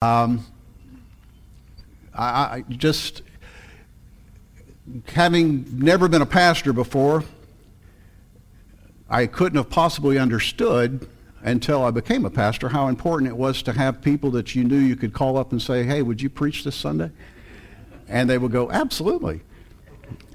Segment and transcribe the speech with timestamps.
[0.00, 0.46] Um,
[2.14, 3.22] I, I just,
[5.08, 7.24] having never been a pastor before,
[9.10, 11.08] I couldn't have possibly understood
[11.42, 14.78] until I became a pastor how important it was to have people that you knew
[14.78, 17.10] you could call up and say, hey, would you preach this Sunday?
[18.06, 19.40] And they would go, absolutely.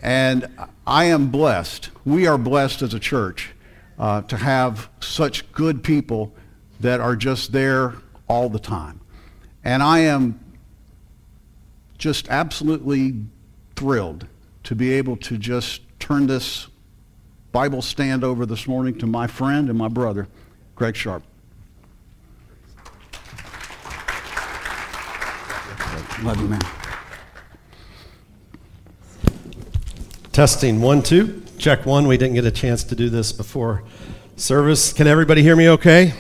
[0.02, 0.46] And
[0.86, 1.90] I am blessed.
[2.04, 3.52] We are blessed as a church
[3.98, 6.34] uh, to have such good people
[6.82, 7.94] that are just there
[8.28, 9.00] all the time.
[9.64, 10.40] And I am
[11.98, 13.16] just absolutely
[13.76, 14.28] thrilled
[14.64, 16.68] to be able to just turn this
[17.52, 20.28] Bible stand over this morning to my friend and my brother,
[20.76, 21.24] Greg Sharp.
[26.24, 26.62] Love you, man.
[30.32, 31.44] Testing one, two.
[31.58, 32.08] Check one.
[32.08, 33.84] We didn't get a chance to do this before
[34.36, 34.92] service.
[34.92, 36.14] Can everybody hear me okay?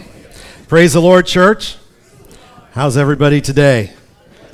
[0.68, 1.78] Praise the Lord, church.
[2.74, 3.94] How's everybody today?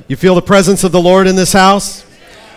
[0.06, 2.04] You feel the presence of the Lord in this house?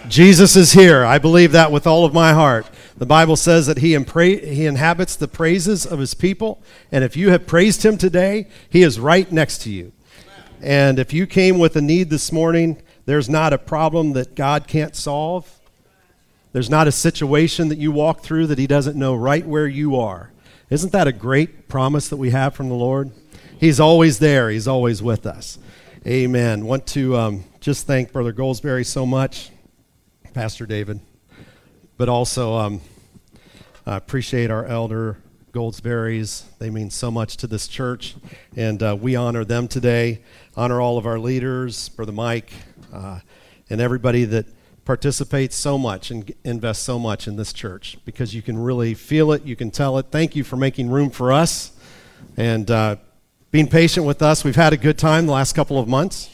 [0.09, 1.05] Jesus is here.
[1.05, 2.69] I believe that with all of my heart.
[2.97, 6.61] The Bible says that he, impra- he inhabits the praises of his people.
[6.91, 9.93] And if you have praised him today, he is right next to you.
[10.61, 14.67] And if you came with a need this morning, there's not a problem that God
[14.67, 15.61] can't solve.
[16.51, 19.95] There's not a situation that you walk through that He doesn't know right where you
[19.95, 20.33] are.
[20.69, 23.11] Isn't that a great promise that we have from the Lord?
[23.63, 25.57] He's always there, He's always with us.
[26.05, 26.65] Amen.
[26.65, 29.51] Want to um, just thank Brother Goldsberry so much,
[30.33, 30.99] Pastor David,
[31.95, 32.81] but also um,
[33.85, 35.15] I appreciate our elder
[35.53, 36.43] Goldsberries.
[36.59, 38.17] They mean so much to this church,
[38.57, 40.23] and uh, we honor them today.
[40.57, 42.51] Honor all of our leaders, Brother Mike,
[42.91, 43.21] uh,
[43.69, 44.45] and everybody that
[44.83, 49.31] participates so much and invests so much in this church because you can really feel
[49.31, 50.07] it, you can tell it.
[50.11, 51.71] Thank you for making room for us
[52.35, 52.97] and uh,
[53.53, 54.43] being patient with us.
[54.43, 56.27] We've had a good time the last couple of months.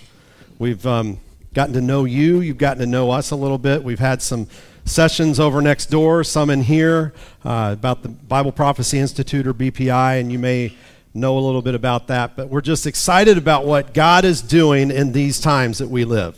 [0.58, 1.20] We've um,
[1.54, 3.84] gotten to know you, you've gotten to know us a little bit.
[3.84, 4.48] We've had some
[4.86, 10.22] sessions over next door, some in here uh, about the Bible Prophecy Institute or BPI,
[10.22, 10.74] and you may
[11.14, 12.38] know a little bit about that.
[12.38, 16.38] But we're just excited about what God is doing in these times that we live.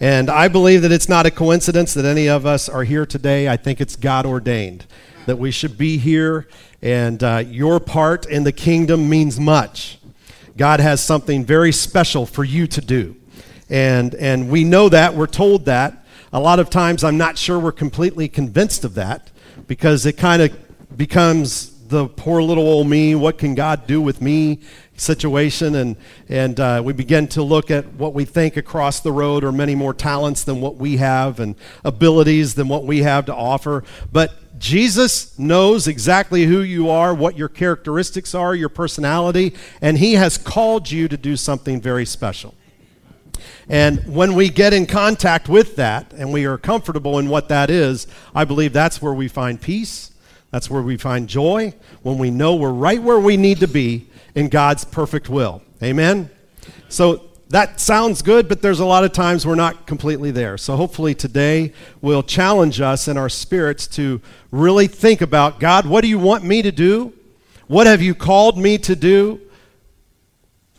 [0.00, 3.48] And I believe that it's not a coincidence that any of us are here today.
[3.48, 4.84] I think it's God ordained
[5.24, 6.46] that we should be here,
[6.82, 9.96] and uh, your part in the kingdom means much.
[10.60, 13.16] God has something very special for you to do.
[13.70, 16.04] And, and we know that, we're told that.
[16.34, 19.30] A lot of times I'm not sure we're completely convinced of that
[19.66, 24.20] because it kind of becomes the poor little old me, what can God do with
[24.20, 24.60] me
[24.96, 25.96] situation, and,
[26.28, 29.74] and uh, we begin to look at what we think across the road are many
[29.74, 31.54] more talents than what we have and
[31.86, 33.82] abilities than what we have to offer.
[34.12, 40.12] But Jesus knows exactly who you are, what your characteristics are, your personality, and He
[40.14, 42.54] has called you to do something very special.
[43.70, 47.70] And when we get in contact with that and we are comfortable in what that
[47.70, 50.12] is, I believe that's where we find peace.
[50.50, 51.72] That's where we find joy,
[52.02, 55.62] when we know we're right where we need to be in God's perfect will.
[55.82, 56.28] Amen?
[56.88, 60.56] So that sounds good, but there's a lot of times we're not completely there.
[60.56, 64.20] So hopefully today will challenge us in our spirits to
[64.52, 67.12] really think about God, what do you want me to do?
[67.66, 69.40] What have you called me to do?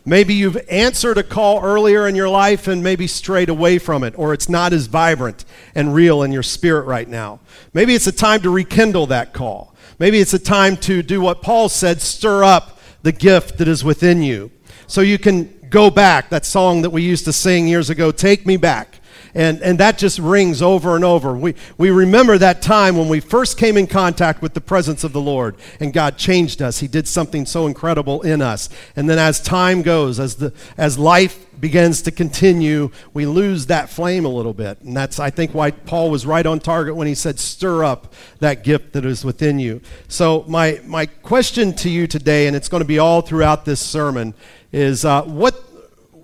[0.05, 4.17] Maybe you've answered a call earlier in your life and maybe strayed away from it,
[4.17, 5.43] or it's not as vibrant
[5.75, 7.41] and real in your spirit right now.
[7.73, 9.75] Maybe it's a time to rekindle that call.
[9.99, 13.83] Maybe it's a time to do what Paul said stir up the gift that is
[13.83, 14.51] within you.
[14.87, 18.45] So you can go back, that song that we used to sing years ago, Take
[18.45, 18.99] Me Back.
[19.33, 21.35] And, and that just rings over and over.
[21.37, 25.13] We, we remember that time when we first came in contact with the presence of
[25.13, 26.79] the Lord and God changed us.
[26.79, 28.67] He did something so incredible in us.
[28.95, 33.89] And then as time goes, as, the, as life begins to continue, we lose that
[33.89, 34.81] flame a little bit.
[34.81, 38.13] And that's, I think, why Paul was right on target when he said, stir up
[38.39, 39.79] that gift that is within you.
[40.09, 43.79] So, my, my question to you today, and it's going to be all throughout this
[43.79, 44.33] sermon,
[44.71, 45.53] is uh, what,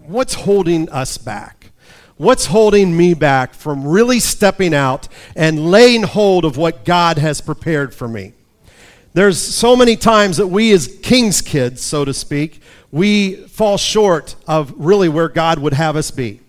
[0.05, 1.71] what's holding us back?
[2.17, 7.41] What's holding me back from really stepping out and laying hold of what God has
[7.41, 8.33] prepared for me?
[9.13, 12.61] There's so many times that we, as king's kids, so to speak,
[12.91, 16.39] we fall short of really where God would have us be.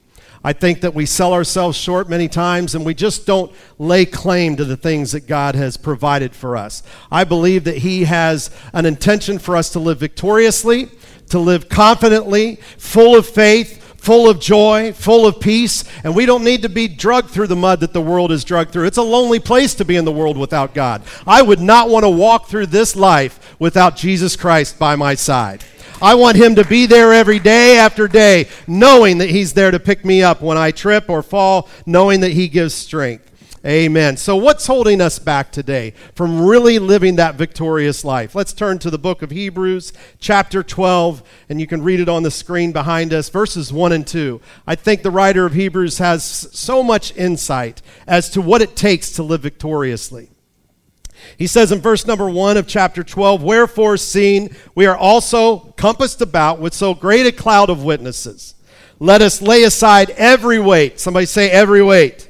[0.44, 4.56] I think that we sell ourselves short many times and we just don't lay claim
[4.56, 6.82] to the things that God has provided for us.
[7.10, 10.90] I believe that He has an intention for us to live victoriously,
[11.28, 16.44] to live confidently, full of faith, full of joy, full of peace, and we don't
[16.44, 18.86] need to be drugged through the mud that the world is drugged through.
[18.86, 21.02] It's a lonely place to be in the world without God.
[21.26, 25.64] I would not want to walk through this life without Jesus Christ by my side.
[26.00, 29.80] I want Him to be there every day after day, knowing that He's there to
[29.80, 33.27] pick me up when I trip or fall, knowing that He gives strength.
[33.66, 34.16] Amen.
[34.16, 38.36] So, what's holding us back today from really living that victorious life?
[38.36, 42.22] Let's turn to the book of Hebrews, chapter 12, and you can read it on
[42.22, 44.40] the screen behind us, verses 1 and 2.
[44.64, 49.10] I think the writer of Hebrews has so much insight as to what it takes
[49.12, 50.30] to live victoriously.
[51.36, 56.22] He says in verse number 1 of chapter 12, Wherefore, seeing we are also compassed
[56.22, 58.54] about with so great a cloud of witnesses,
[59.00, 61.00] let us lay aside every weight.
[61.00, 62.27] Somebody say, every weight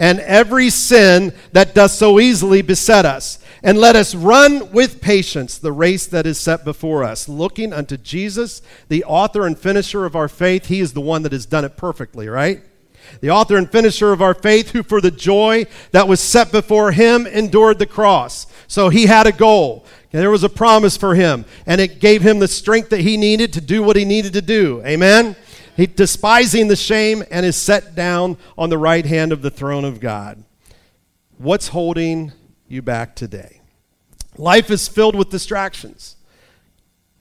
[0.00, 3.38] and every sin that does so easily beset us.
[3.62, 7.98] And let us run with patience the race that is set before us, looking unto
[7.98, 10.66] Jesus, the author and finisher of our faith.
[10.66, 12.62] He is the one that has done it perfectly, right?
[13.20, 16.92] The author and finisher of our faith, who for the joy that was set before
[16.92, 18.46] him endured the cross.
[18.68, 19.84] So he had a goal.
[20.12, 23.52] There was a promise for him, and it gave him the strength that he needed
[23.52, 24.82] to do what he needed to do.
[24.86, 25.36] Amen?
[25.80, 29.86] He, despising the shame and is set down on the right hand of the throne
[29.86, 30.44] of God.
[31.38, 32.32] What's holding
[32.68, 33.62] you back today?
[34.36, 36.16] Life is filled with distractions,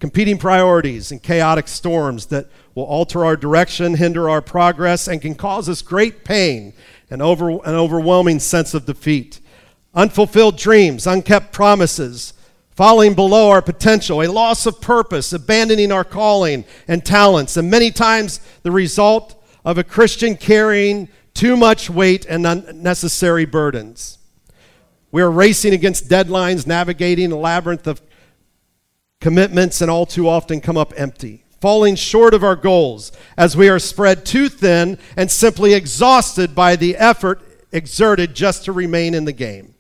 [0.02, 5.36] competing priorities, and chaotic storms that will alter our direction, hinder our progress, and can
[5.36, 6.74] cause us great pain
[7.10, 9.40] and over, an overwhelming sense of defeat.
[9.94, 12.34] Unfulfilled dreams, unkept promises,
[12.80, 17.92] falling below our potential, a loss of purpose, abandoning our calling and talents, and many
[17.92, 24.18] times the result of a Christian carrying too much weight and unnecessary burdens.
[25.12, 28.02] We are racing against deadlines, navigating a labyrinth of
[29.20, 33.68] commitments, and all too often come up empty, falling short of our goals as we
[33.68, 37.42] are spread too thin and simply exhausted by the effort
[37.74, 39.76] exerted just to remain in the game.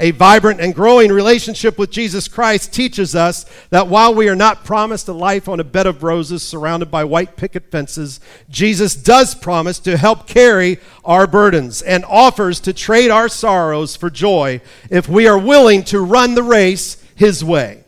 [0.00, 4.64] A vibrant and growing relationship with Jesus Christ teaches us that while we are not
[4.64, 9.34] promised a life on a bed of roses surrounded by white picket fences, Jesus does
[9.34, 15.08] promise to help carry our burdens and offers to trade our sorrows for joy if
[15.08, 17.82] we are willing to run the race His way.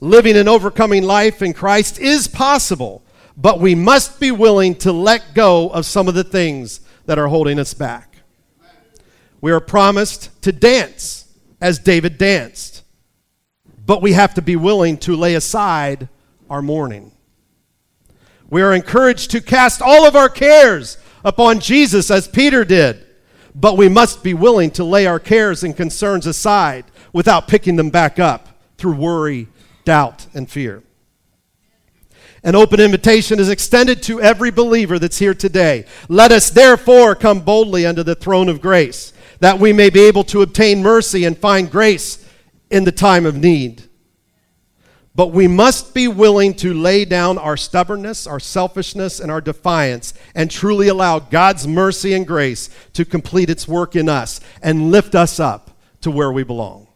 [0.00, 3.02] Living an overcoming life in Christ is possible,
[3.36, 7.28] but we must be willing to let go of some of the things that are
[7.28, 8.16] holding us back.
[9.42, 11.25] We are promised to dance
[11.60, 12.82] as David danced.
[13.84, 16.08] But we have to be willing to lay aside
[16.50, 17.12] our mourning.
[18.48, 23.04] We are encouraged to cast all of our cares upon Jesus as Peter did.
[23.54, 27.90] But we must be willing to lay our cares and concerns aside without picking them
[27.90, 29.48] back up through worry,
[29.84, 30.82] doubt, and fear.
[32.42, 35.86] An open invitation is extended to every believer that's here today.
[36.08, 40.24] Let us therefore come boldly under the throne of grace that we may be able
[40.24, 42.24] to obtain mercy and find grace
[42.70, 43.82] in the time of need.
[45.14, 50.12] But we must be willing to lay down our stubbornness, our selfishness, and our defiance
[50.34, 55.14] and truly allow God's mercy and grace to complete its work in us and lift
[55.14, 55.70] us up
[56.02, 56.86] to where we belong.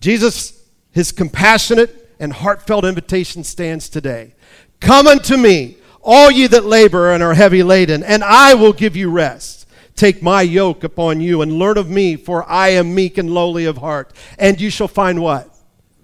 [0.00, 4.34] Jesus, his compassionate and heartfelt invitation stands today.
[4.80, 8.96] Come unto me, all ye that labor and are heavy laden, and I will give
[8.96, 9.63] you rest.
[9.96, 13.64] Take my yoke upon you and learn of me, for I am meek and lowly
[13.64, 14.12] of heart.
[14.38, 15.48] And you shall find what?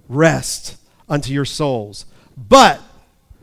[0.08, 0.76] Rest
[1.08, 2.06] unto your souls.
[2.36, 2.80] But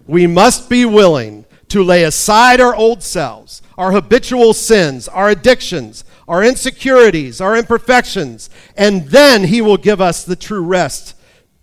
[0.06, 6.06] we must be willing to lay aside our old selves, our habitual sins, our addictions,
[6.28, 11.16] our insecurities, our imperfections, and then He will give us the true rest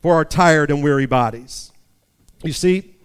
[0.02, 1.72] for our tired and weary bodies.
[2.42, 2.96] You see,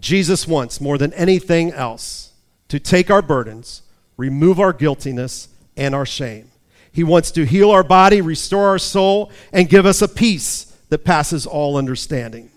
[0.00, 2.32] Jesus wants more than anything else
[2.68, 3.81] to take our burdens
[4.22, 6.48] remove our guiltiness and our shame.
[6.92, 11.04] He wants to heal our body, restore our soul, and give us a peace that
[11.04, 12.48] passes all understanding.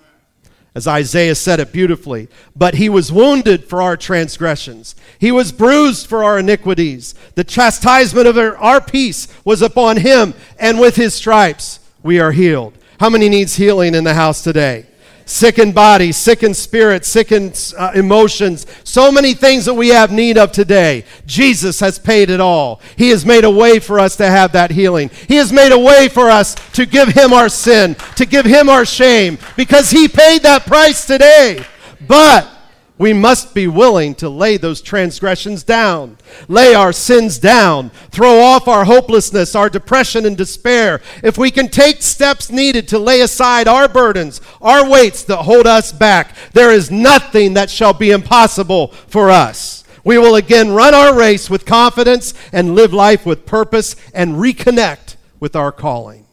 [0.75, 4.93] As Isaiah said it beautifully, but he was wounded for our transgressions.
[5.17, 7.15] He was bruised for our iniquities.
[7.33, 12.77] The chastisement of our peace was upon him, and with his stripes we are healed.
[12.99, 14.85] How many needs healing in the house today?
[15.25, 20.51] Sickened bodies, sickened spirits, sickened uh, emotions, so many things that we have need of
[20.51, 21.03] today.
[21.25, 22.79] Jesus has paid it all.
[22.95, 25.09] He has made a way for us to have that healing.
[25.27, 28.69] He has made a way for us to give Him our sin, to give Him
[28.69, 31.65] our shame, because He paid that price today.
[32.07, 32.54] But
[32.97, 38.69] we must be willing to lay those transgressions down, lay our sins down, throw off
[38.69, 41.01] our hopelessness, our depression and despair.
[41.21, 45.67] If we can take steps needed to lay aside our burdens, our weights that hold
[45.67, 49.83] us back, there is nothing that shall be impossible for us.
[50.05, 55.15] We will again run our race with confidence and live life with purpose and reconnect
[55.39, 56.27] with our calling.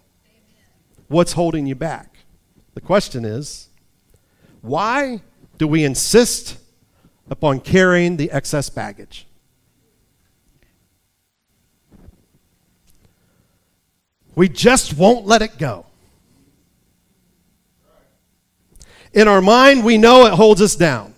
[1.09, 2.19] What's holding you back?
[2.75, 3.69] The question is
[4.61, 5.23] Why
[5.62, 6.59] do we insist
[7.31, 9.28] upon carrying the excess baggage?
[14.35, 15.87] We just won't let it go.
[19.12, 21.14] In our mind, we know it holds us down,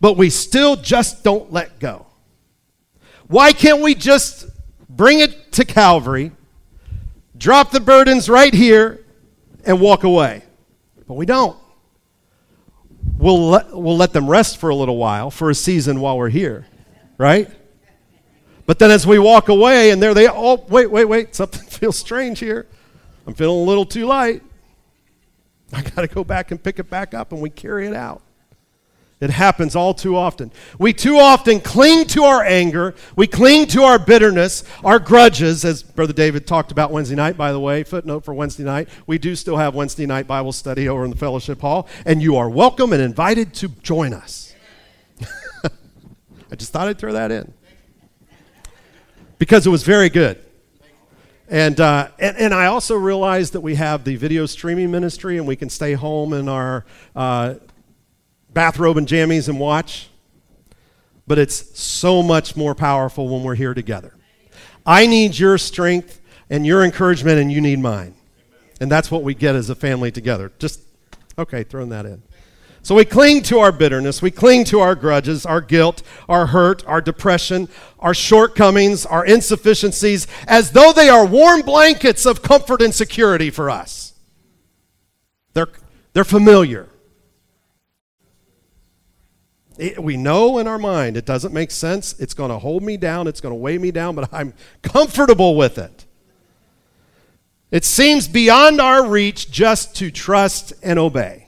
[0.00, 2.06] but we still just don't let go.
[3.26, 4.46] Why can't we just
[4.88, 6.30] bring it to Calvary,
[7.36, 9.04] drop the burdens right here,
[9.66, 10.44] and walk away?
[11.08, 11.59] But we don't.
[13.20, 16.30] We'll let, we'll let them rest for a little while, for a season while we're
[16.30, 16.66] here,
[17.18, 17.50] right?
[18.64, 21.98] But then as we walk away, and there they, oh, wait, wait, wait, something feels
[21.98, 22.66] strange here.
[23.26, 24.42] I'm feeling a little too light.
[25.70, 28.22] I got to go back and pick it back up, and we carry it out.
[29.20, 30.50] It happens all too often.
[30.78, 32.94] We too often cling to our anger.
[33.16, 37.52] We cling to our bitterness, our grudges, as Brother David talked about Wednesday night, by
[37.52, 37.82] the way.
[37.82, 38.88] Footnote for Wednesday night.
[39.06, 42.36] We do still have Wednesday night Bible study over in the fellowship hall, and you
[42.36, 44.54] are welcome and invited to join us.
[45.64, 47.52] I just thought I'd throw that in
[49.36, 50.42] because it was very good.
[51.50, 55.48] And, uh, and, and, I also realized that we have the video streaming ministry and
[55.48, 56.84] we can stay home in our
[57.16, 57.54] uh,
[58.52, 60.08] bathrobe and jammies and watch.
[61.26, 64.14] But it's so much more powerful when we're here together.
[64.84, 68.14] I need your strength and your encouragement, and you need mine.
[68.80, 70.50] And that's what we get as a family together.
[70.58, 70.80] Just,
[71.38, 72.22] okay, throwing that in.
[72.82, 76.84] So we cling to our bitterness, we cling to our grudges, our guilt, our hurt,
[76.86, 82.94] our depression, our shortcomings, our insufficiencies, as though they are warm blankets of comfort and
[82.94, 84.14] security for us.
[85.52, 85.68] They're,
[86.14, 86.88] they're familiar.
[89.80, 92.18] It, we know in our mind it doesn't make sense.
[92.20, 95.56] It's going to hold me down, it's going to weigh me down, but I'm comfortable
[95.56, 96.04] with it.
[97.70, 101.46] It seems beyond our reach just to trust and obey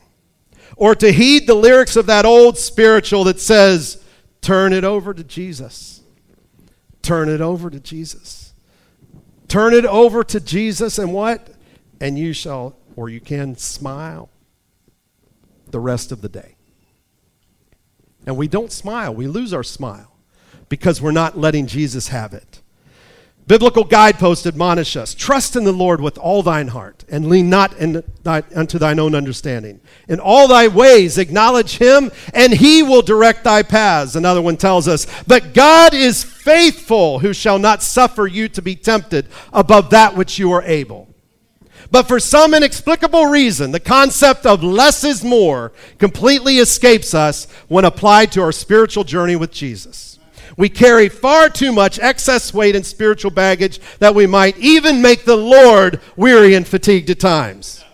[0.77, 4.03] or to heed the lyrics of that old spiritual that says,
[4.41, 6.01] Turn it over to Jesus.
[7.03, 8.55] Turn it over to Jesus.
[9.47, 11.49] Turn it over to Jesus, and what?
[12.01, 14.31] And you shall, or you can smile
[15.71, 16.57] the rest of the day.
[18.27, 20.13] And we don't smile, we lose our smile
[20.69, 22.63] because we're not letting Jesus have it.
[23.47, 27.75] Biblical guideposts admonish us trust in the Lord with all thine heart, and lean not
[28.23, 29.81] thy, unto thine own understanding.
[30.09, 34.15] In all thy ways acknowledge him, and he will direct thy paths.
[34.15, 38.77] Another one tells us, But God is faithful, who shall not suffer you to be
[38.77, 41.12] tempted above that which you are able.
[41.93, 47.85] But for some inexplicable reason, the concept of less is more completely escapes us when
[47.85, 50.19] applied to our spiritual journey with Jesus.
[50.57, 55.27] We carry far too much excess weight and spiritual baggage that we might even make
[55.27, 57.85] the Lord weary and fatigued at times.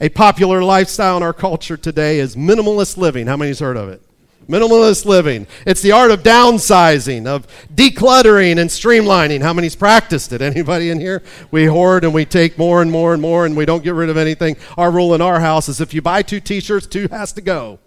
[0.00, 3.26] A popular lifestyle in our culture today is minimalist living.
[3.26, 4.07] How many's heard of it?
[4.48, 5.46] Minimalist living.
[5.66, 9.42] It's the art of downsizing, of decluttering and streamlining.
[9.42, 10.40] How many's practiced it?
[10.42, 11.22] Anybody in here?
[11.50, 14.08] We hoard and we take more and more and more and we don't get rid
[14.08, 14.56] of anything.
[14.76, 17.78] Our rule in our house is if you buy two t-shirts, two has to go.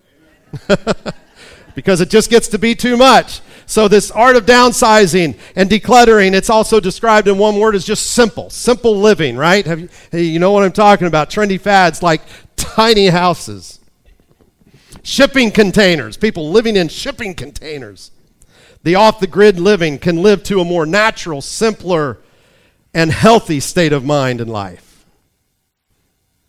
[1.75, 3.41] because it just gets to be too much.
[3.65, 8.07] So, this art of downsizing and decluttering, it's also described in one word as just
[8.07, 9.65] simple, simple living, right?
[9.65, 11.29] Have you, you know what I'm talking about?
[11.29, 12.21] Trendy fads like
[12.57, 13.79] tiny houses,
[15.03, 18.11] shipping containers, people living in shipping containers.
[18.83, 22.17] The off the grid living can live to a more natural, simpler,
[22.93, 25.05] and healthy state of mind and life.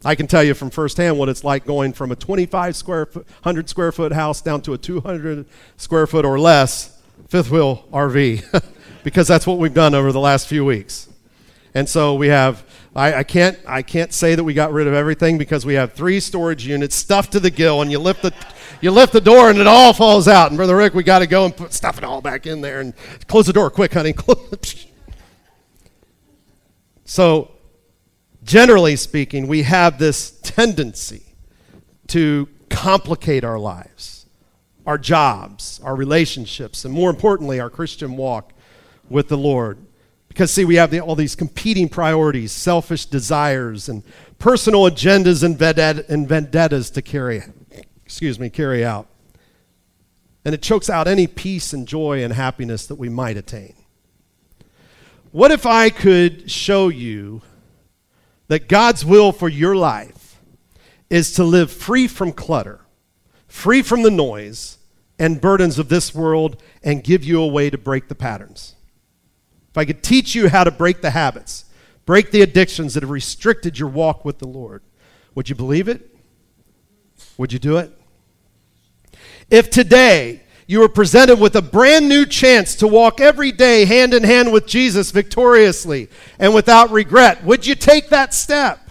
[0.04, 3.26] I can tell you from firsthand what it's like going from a 25 square foot,
[3.42, 8.64] 100 square foot house down to a 200 square foot or less fifth wheel RV,
[9.04, 11.08] because that's what we've done over the last few weeks.
[11.74, 12.64] And so we have,
[12.94, 15.94] I, I, can't, I can't say that we got rid of everything because we have
[15.94, 18.34] three storage units stuffed to the gill, and you lift the,
[18.82, 20.50] you lift the door and it all falls out.
[20.50, 22.80] And Brother Rick, we got to go and put, stuff it all back in there
[22.80, 22.92] and
[23.28, 24.14] close the door quick, honey.
[27.04, 27.52] so
[28.44, 31.22] generally speaking, we have this tendency
[32.08, 34.26] to complicate our lives,
[34.86, 38.52] our jobs, our relationships, and more importantly, our Christian walk
[39.08, 39.78] with the Lord.
[40.32, 44.02] Because, see, we have the, all these competing priorities, selfish desires, and
[44.38, 45.60] personal agendas and,
[46.08, 47.42] and vendettas to carry,
[48.06, 49.08] excuse me, carry out.
[50.42, 53.74] And it chokes out any peace and joy and happiness that we might attain.
[55.32, 57.42] What if I could show you
[58.48, 60.40] that God's will for your life
[61.10, 62.80] is to live free from clutter,
[63.48, 64.78] free from the noise
[65.18, 68.76] and burdens of this world, and give you a way to break the patterns.
[69.72, 71.64] If I could teach you how to break the habits,
[72.04, 74.82] break the addictions that have restricted your walk with the Lord,
[75.34, 76.14] would you believe it?
[77.38, 77.90] Would you do it?
[79.50, 84.12] If today you were presented with a brand new chance to walk every day hand
[84.12, 88.81] in hand with Jesus victoriously and without regret, would you take that step?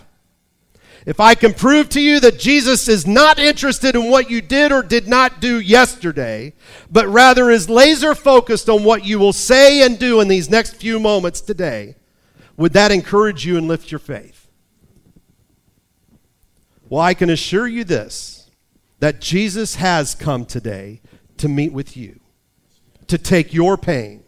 [1.05, 4.71] If I can prove to you that Jesus is not interested in what you did
[4.71, 6.53] or did not do yesterday,
[6.91, 10.75] but rather is laser focused on what you will say and do in these next
[10.75, 11.95] few moments today,
[12.55, 14.47] would that encourage you and lift your faith?
[16.87, 18.49] Well, I can assure you this
[18.99, 21.01] that Jesus has come today
[21.37, 22.19] to meet with you,
[23.07, 24.23] to take your pain,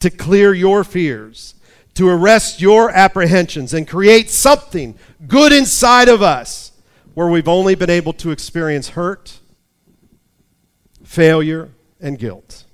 [0.00, 1.54] to clear your fears,
[1.94, 4.96] to arrest your apprehensions and create something
[5.26, 6.72] good inside of us
[7.14, 9.38] where we've only been able to experience hurt,
[11.04, 11.70] failure,
[12.00, 12.64] and guilt.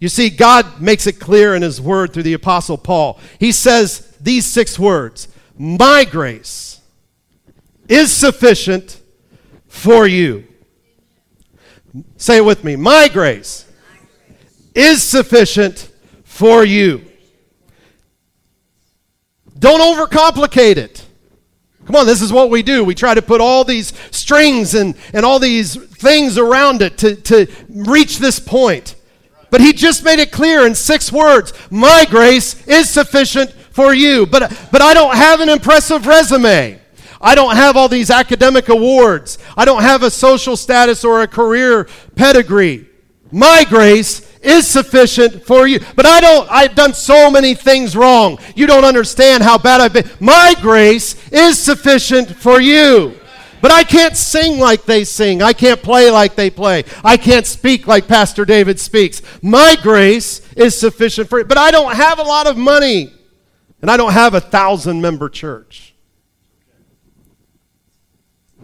[0.00, 3.18] You see, God makes it clear in His Word through the Apostle Paul.
[3.38, 6.80] He says these six words My grace
[7.88, 9.00] is sufficient
[9.68, 10.46] for you.
[12.16, 12.74] Say it with me.
[12.74, 13.70] My grace
[14.74, 15.90] is sufficient
[16.24, 17.04] for you.
[19.58, 21.04] Don't overcomplicate it.
[21.86, 22.82] Come on, this is what we do.
[22.82, 27.14] We try to put all these strings and, and all these things around it to,
[27.16, 28.96] to reach this point.
[29.50, 34.24] But he just made it clear in six words My grace is sufficient for you.
[34.26, 36.80] But, but I don't have an impressive resume.
[37.20, 39.38] I don't have all these academic awards.
[39.56, 42.86] I don't have a social status or a career pedigree.
[43.30, 45.80] My grace is sufficient for you.
[45.96, 48.38] But I don't, I've done so many things wrong.
[48.54, 50.08] You don't understand how bad I've been.
[50.20, 53.14] My grace is sufficient for you.
[53.64, 55.40] But I can't sing like they sing.
[55.40, 56.84] I can't play like they play.
[57.02, 59.22] I can't speak like Pastor David speaks.
[59.40, 61.46] My grace is sufficient for you.
[61.46, 63.10] But I don't have a lot of money.
[63.80, 65.94] And I don't have a thousand member church.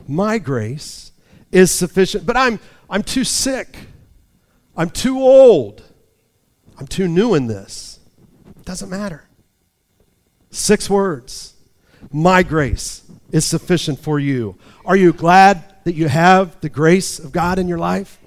[0.07, 1.13] My grace
[1.51, 2.27] is sufficient.
[2.27, 2.61] But I'm,
[2.91, 3.75] I'm too sick.
[4.81, 5.83] I'm too old.
[6.79, 7.99] I'm too new in this.
[8.59, 9.29] It doesn't matter.
[10.51, 11.53] Six words.
[12.11, 14.57] My grace is sufficient for you.
[14.87, 18.20] Are you glad that you have the grace of God in your life?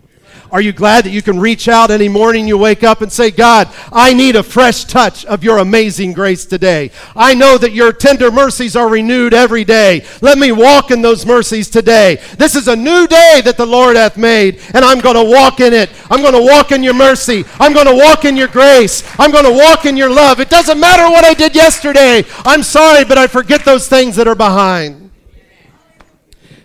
[0.51, 3.31] Are you glad that you can reach out any morning you wake up and say,
[3.31, 6.91] God, I need a fresh touch of your amazing grace today.
[7.15, 10.05] I know that your tender mercies are renewed every day.
[10.21, 12.21] Let me walk in those mercies today.
[12.37, 15.59] This is a new day that the Lord hath made, and I'm going to walk
[15.59, 15.89] in it.
[16.11, 17.45] I'm going to walk in your mercy.
[17.59, 19.03] I'm going to walk in your grace.
[19.19, 20.39] I'm going to walk in your love.
[20.39, 22.23] It doesn't matter what I did yesterday.
[22.45, 25.02] I'm sorry, but I forget those things that are behind.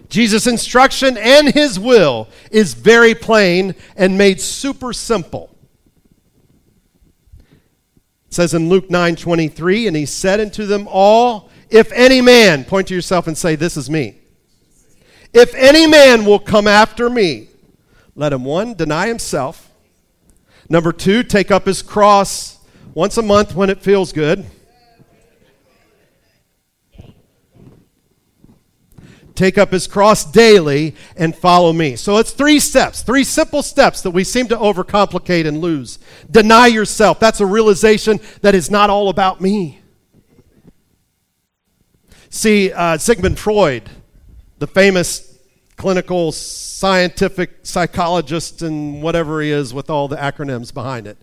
[0.09, 5.55] Jesus' instruction and his will is very plain and made super simple.
[8.29, 12.65] It says in Luke 9 23, and he said unto them all, If any man,
[12.65, 14.17] point to yourself and say, This is me.
[15.33, 17.49] If any man will come after me,
[18.15, 19.71] let him one, deny himself.
[20.71, 22.59] Number two, take up his cross
[22.95, 24.45] once a month when it feels good.
[29.39, 31.97] Take up his cross daily, and follow me.
[31.97, 35.99] So it's three steps, three simple steps that we seem to overcomplicate and lose.
[36.31, 37.21] Deny yourself.
[37.21, 39.81] That's a realization that it's not all about me.
[42.31, 43.89] See, uh, Sigmund Freud,
[44.59, 45.39] the famous
[45.77, 51.17] clinical scientific psychologist and whatever he is with all the acronyms behind it,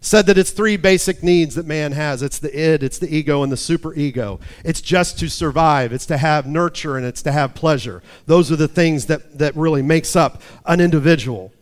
[0.00, 3.42] said that it's three basic needs that man has it's the id, it's the ego,
[3.42, 4.40] and the superego.
[4.64, 8.02] It's just to survive, it's to have nurture, and it's to have pleasure.
[8.26, 11.52] Those are the things that, that really makes up an individual.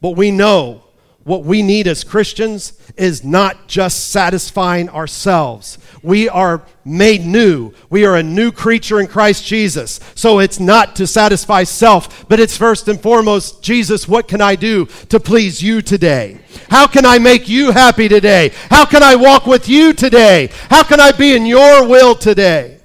[0.00, 0.84] But we know
[1.24, 5.78] what we need as Christians is not just satisfying ourselves.
[6.02, 7.72] We are made new.
[7.90, 10.00] We are a new creature in Christ Jesus.
[10.14, 14.56] So it's not to satisfy self, but it's first and foremost, Jesus, what can I
[14.56, 16.40] do to please you today?
[16.68, 18.50] How can I make you happy today?
[18.68, 20.50] How can I walk with you today?
[20.70, 22.80] How can I be in your will today?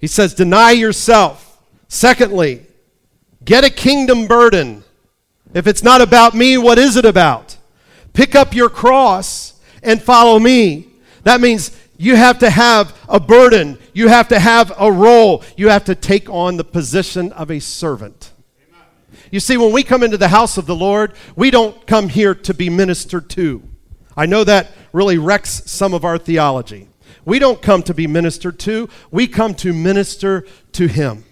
[0.00, 1.62] He says, deny yourself.
[1.88, 2.66] Secondly,
[3.42, 4.84] get a kingdom burden.
[5.54, 7.56] If it's not about me, what is it about?
[8.12, 10.88] Pick up your cross and follow me.
[11.22, 13.78] That means you have to have a burden.
[13.92, 15.44] You have to have a role.
[15.56, 18.32] You have to take on the position of a servant.
[19.30, 22.34] You see, when we come into the house of the Lord, we don't come here
[22.34, 23.62] to be ministered to.
[24.16, 26.88] I know that really wrecks some of our theology.
[27.24, 31.24] We don't come to be ministered to, we come to minister to Him.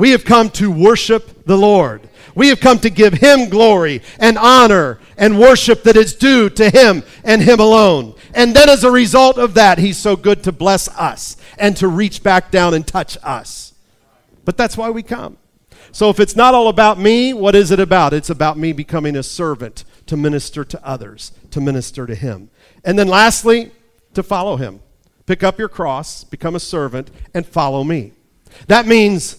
[0.00, 2.08] We have come to worship the Lord.
[2.34, 6.70] We have come to give him glory and honor and worship that is due to
[6.70, 8.14] him and him alone.
[8.32, 11.86] And then as a result of that, he's so good to bless us and to
[11.86, 13.74] reach back down and touch us.
[14.46, 15.36] But that's why we come.
[15.92, 18.14] So if it's not all about me, what is it about?
[18.14, 22.48] It's about me becoming a servant to minister to others, to minister to Him.
[22.86, 23.70] And then lastly,
[24.14, 24.80] to follow Him.
[25.26, 28.12] Pick up your cross, become a servant, and follow me.
[28.66, 29.36] That means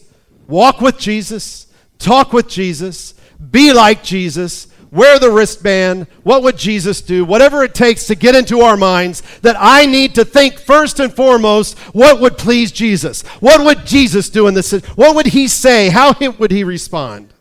[0.52, 1.66] walk with Jesus,
[1.98, 3.16] talk with Jesus,
[3.50, 8.36] be like Jesus, wear the wristband, what would Jesus do, whatever it takes to get
[8.36, 13.24] into our minds that I need to think first and foremost what would please Jesus.
[13.40, 14.74] What would Jesus do in this?
[14.96, 15.90] What would he say?
[15.90, 17.34] How would he respond?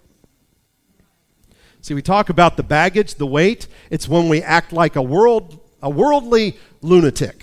[1.83, 3.67] See, we talk about the baggage, the weight.
[3.91, 7.43] It's when we act like a world a worldly lunatic.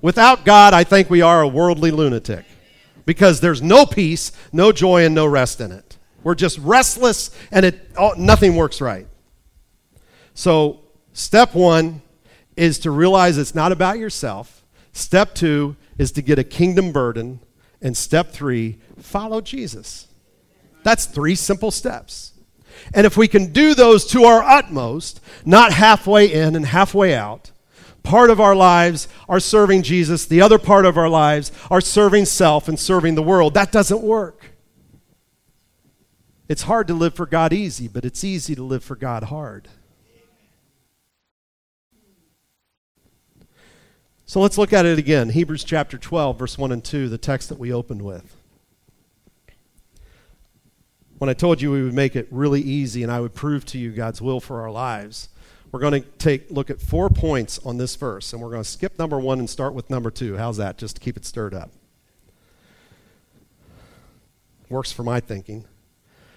[0.00, 2.44] Without God, I think we are a worldly lunatic
[3.06, 5.98] because there's no peace, no joy, and no rest in it.
[6.22, 9.06] We're just restless and it, oh, nothing works right.
[10.32, 10.80] So,
[11.12, 12.02] step one
[12.56, 14.64] is to realize it's not about yourself.
[14.92, 17.40] Step two is to get a kingdom burden.
[17.80, 20.08] And step three, follow Jesus.
[20.82, 22.32] That's three simple steps.
[22.92, 27.50] And if we can do those to our utmost, not halfway in and halfway out,
[28.04, 32.26] part of our lives are serving Jesus, the other part of our lives are serving
[32.26, 33.54] self and serving the world.
[33.54, 34.52] That doesn't work.
[36.48, 39.68] It's hard to live for God easy, but it's easy to live for God hard.
[44.26, 45.30] So let's look at it again.
[45.30, 48.36] Hebrews chapter 12, verse 1 and 2, the text that we opened with.
[51.18, 53.78] When I told you we would make it really easy and I would prove to
[53.78, 55.28] you God's will for our lives,
[55.74, 58.68] we're going to take look at four points on this verse, and we're going to
[58.68, 60.36] skip number one and start with number two.
[60.36, 60.78] How's that?
[60.78, 61.68] Just to keep it stirred up.
[64.68, 65.64] Works for my thinking.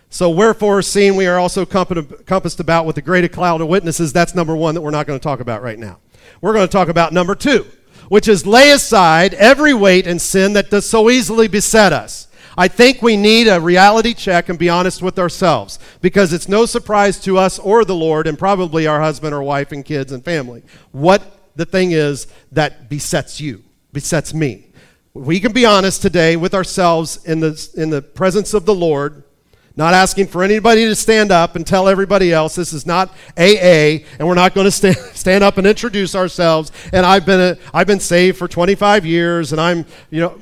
[0.10, 4.34] So, wherefore, seeing we are also compassed about with a great cloud of witnesses, that's
[4.34, 6.00] number one that we're not going to talk about right now.
[6.42, 7.68] We're going to talk about number two,
[8.10, 12.27] which is lay aside every weight and sin that does so easily beset us.
[12.58, 16.66] I think we need a reality check and be honest with ourselves because it's no
[16.66, 20.26] surprise to us or the Lord and probably our husband or wife and kids and
[20.26, 21.22] family what
[21.56, 24.66] the thing is that besets you, besets me.
[25.14, 29.24] We can be honest today with ourselves in the, in the presence of the Lord
[29.78, 34.02] not asking for anybody to stand up and tell everybody else this is not AA,
[34.18, 36.72] and we're not going to stand, stand up and introduce ourselves.
[36.92, 40.40] And I've been, a, I've been saved for 25 years, and I'm, you know.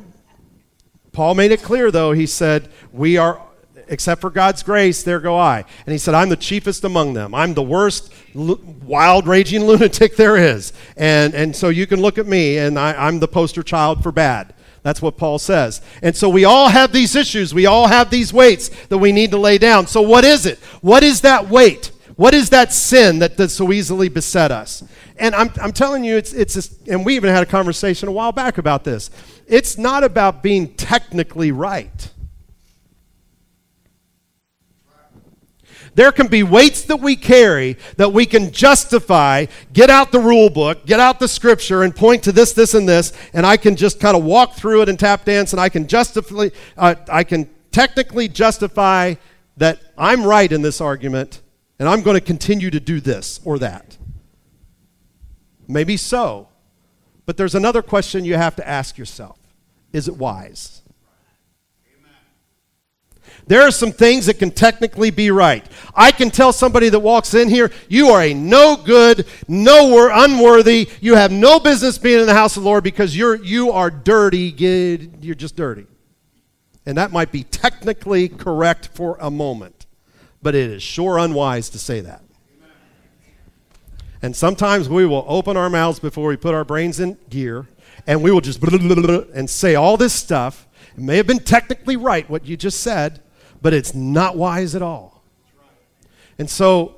[1.16, 2.12] Paul made it clear, though.
[2.12, 3.42] He said, We are,
[3.88, 5.64] except for God's grace, there go I.
[5.86, 7.34] And he said, I'm the chiefest among them.
[7.34, 10.74] I'm the worst, wild, raging lunatic there is.
[10.98, 14.12] And, and so you can look at me, and I, I'm the poster child for
[14.12, 14.54] bad.
[14.84, 15.82] That's what Paul says.
[16.04, 17.54] And so we all have these issues.
[17.54, 19.88] We all have these weights that we need to lay down.
[19.88, 20.60] So, what is it?
[20.82, 21.92] What is that weight?
[22.18, 24.84] What is that sin that does so easily beset us?
[25.18, 28.32] And I'm, I'm telling you, it's, it's and we even had a conversation a while
[28.32, 29.10] back about this.
[29.48, 32.12] It's not about being technically right.
[35.96, 40.50] There can be weights that we carry that we can justify, get out the rule
[40.50, 43.78] book, get out the scripture, and point to this, this, and this, and I can
[43.78, 47.24] just kind of walk through it and tap dance, and I can justify, uh, I
[47.24, 49.16] can technically justify
[49.56, 51.42] that I'm right in this argument,
[51.80, 53.98] and I'm going to continue to do this or that.
[55.66, 56.50] Maybe so.
[57.26, 59.38] But there's another question you have to ask yourself
[59.94, 60.82] Is it wise?
[63.48, 65.64] There are some things that can technically be right.
[65.94, 70.90] I can tell somebody that walks in here, you are a no good, no unworthy,
[71.00, 73.92] you have no business being in the house of the Lord because you're you are
[73.92, 74.54] dirty,
[75.22, 75.86] you're just dirty.
[76.88, 79.86] And that might be technically correct for a moment,
[80.42, 82.25] but it is sure unwise to say that.
[84.22, 87.68] And sometimes we will open our mouths before we put our brains in gear,
[88.08, 88.62] and we will just
[89.34, 90.68] and say all this stuff.
[90.98, 93.22] It may have been technically right what you just said,
[93.62, 95.24] but it's not wise at all.
[96.38, 96.96] And so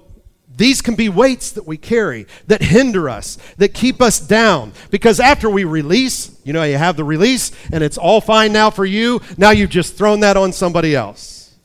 [0.58, 4.74] these can be weights that we carry that hinder us, that keep us down.
[4.90, 8.72] Because after we release, you know, you have the release and it's all fine now
[8.72, 11.56] for you, now you've just thrown that on somebody else.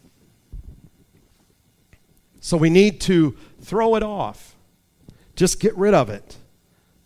[2.40, 4.51] So we need to throw it off.
[5.36, 6.36] Just get rid of it.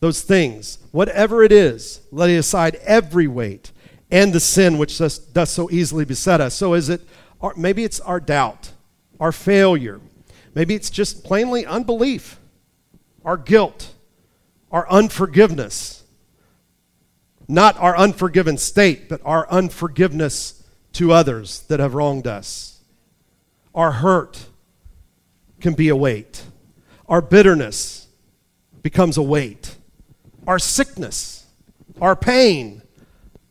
[0.01, 3.73] Those things, whatever it is, lay aside every weight
[4.11, 6.55] and the sin which does, does so easily beset us.
[6.55, 7.01] So is it
[7.57, 8.73] maybe it's our doubt,
[9.21, 10.01] our failure.
[10.55, 12.39] Maybe it's just plainly unbelief,
[13.25, 13.93] our guilt,
[14.71, 16.05] our unforgiveness.
[17.49, 22.81] Not our unforgiven state, but our unforgiveness to others that have wronged us.
[23.75, 24.47] Our hurt
[25.61, 26.43] can be a weight.
[27.09, 28.06] Our bitterness
[28.87, 29.75] becomes a weight.
[30.47, 31.45] Our sickness,
[32.01, 32.83] our pain,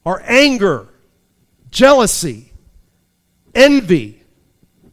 [0.06, 0.88] our anger
[1.70, 2.54] jealousy,
[3.54, 4.24] envy,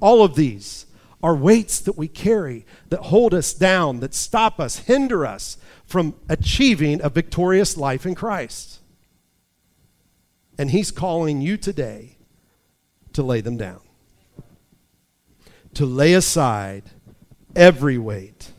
[0.00, 0.86] all of these
[1.22, 6.16] are weights that we carry that hold us down, that stop us, hinder us from
[6.28, 8.80] achieving a victorious life in Christ.
[10.58, 12.16] And He's calling you today
[13.12, 13.82] to lay them down,
[15.74, 16.82] to lay aside
[17.54, 18.50] every weight.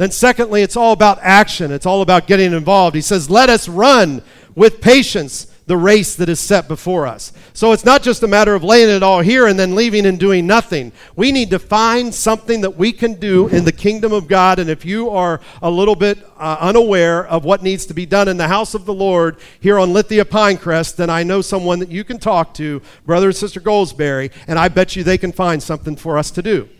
[0.00, 1.70] Then, secondly, it's all about action.
[1.70, 2.94] It's all about getting involved.
[2.94, 4.22] He says, Let us run
[4.54, 7.34] with patience the race that is set before us.
[7.52, 10.18] So it's not just a matter of laying it all here and then leaving and
[10.18, 10.92] doing nothing.
[11.16, 14.58] We need to find something that we can do in the kingdom of God.
[14.58, 18.26] And if you are a little bit uh, unaware of what needs to be done
[18.26, 21.90] in the house of the Lord here on Lithia Pinecrest, then I know someone that
[21.90, 25.62] you can talk to, Brother and Sister Goldsberry, and I bet you they can find
[25.62, 26.70] something for us to do.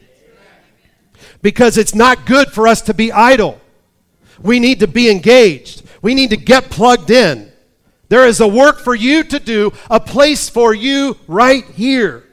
[1.42, 3.60] Because it's not good for us to be idle.
[4.42, 5.82] We need to be engaged.
[6.02, 7.50] We need to get plugged in.
[8.08, 12.24] There is a work for you to do, a place for you right here.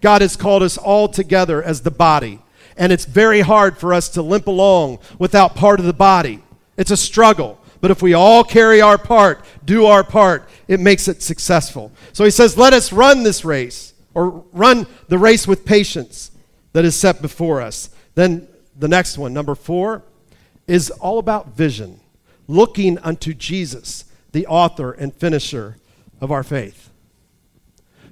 [0.00, 2.40] God has called us all together as the body,
[2.76, 6.42] and it's very hard for us to limp along without part of the body.
[6.76, 7.58] It's a struggle.
[7.80, 11.92] But if we all carry our part, do our part, it makes it successful.
[12.14, 16.30] So he says, Let us run this race, or run the race with patience
[16.74, 17.88] that is set before us.
[18.14, 20.02] Then the next one, number four,
[20.66, 22.00] is all about vision,
[22.46, 25.76] looking unto Jesus the author and finisher
[26.20, 26.90] of our faith.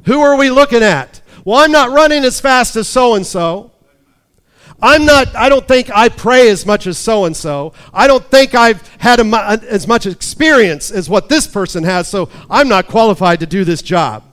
[0.07, 1.21] Who are we looking at?
[1.45, 3.73] Well, I'm not running as fast as so and so.
[4.81, 7.73] I'm not, I don't think I pray as much as so and so.
[7.93, 9.25] I don't think I've had a,
[9.69, 13.83] as much experience as what this person has, so I'm not qualified to do this
[13.83, 14.25] job.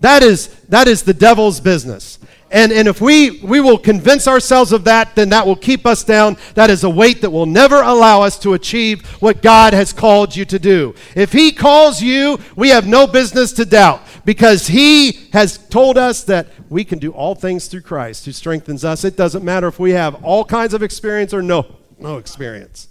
[0.00, 2.18] That is, that is the devil's business.
[2.52, 6.02] And, and if we, we will convince ourselves of that, then that will keep us
[6.02, 6.36] down.
[6.54, 10.34] That is a weight that will never allow us to achieve what God has called
[10.34, 10.94] you to do.
[11.14, 16.24] If He calls you, we have no business to doubt because He has told us
[16.24, 19.04] that we can do all things through Christ who strengthens us.
[19.04, 22.88] It doesn't matter if we have all kinds of experience or no, no experience.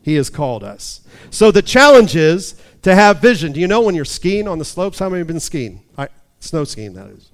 [0.00, 1.02] He has called us.
[1.30, 3.52] So the challenge is to have vision.
[3.52, 4.98] Do you know when you're skiing on the slopes?
[4.98, 5.82] How many have been skiing?
[5.98, 6.08] I,
[6.40, 7.30] snow skiing, that is.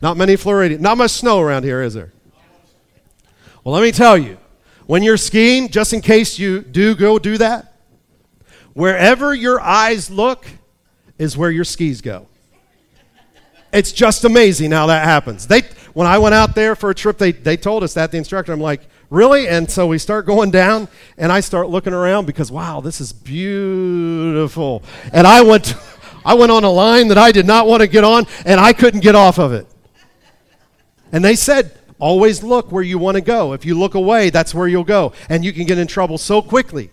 [0.00, 0.82] Not many Floridians.
[0.82, 2.12] Not much snow around here, is there?
[3.64, 4.38] Well, let me tell you,
[4.86, 7.74] when you're skiing, just in case you do go do that,
[8.74, 10.46] wherever your eyes look
[11.18, 12.28] is where your skis go.
[13.72, 15.46] It's just amazing how that happens.
[15.46, 18.18] They, when I went out there for a trip, they, they told us that, the
[18.18, 18.52] instructor.
[18.52, 19.48] I'm like, really?
[19.48, 23.12] And so we start going down, and I start looking around because, wow, this is
[23.12, 24.82] beautiful.
[25.12, 25.74] And I went,
[26.24, 28.72] I went on a line that I did not want to get on, and I
[28.72, 29.66] couldn't get off of it.
[31.12, 33.52] And they said, always look where you want to go.
[33.52, 35.12] If you look away, that's where you'll go.
[35.28, 36.90] And you can get in trouble so quickly.